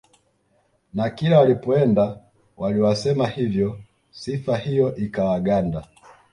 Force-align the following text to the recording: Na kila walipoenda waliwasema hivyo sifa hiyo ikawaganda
Na 0.93 1.09
kila 1.09 1.39
walipoenda 1.39 2.19
waliwasema 2.57 3.27
hivyo 3.27 3.79
sifa 4.11 4.57
hiyo 4.57 4.95
ikawaganda 4.95 5.87